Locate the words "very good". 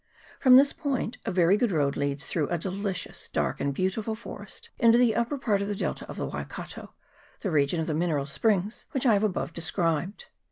1.31-1.71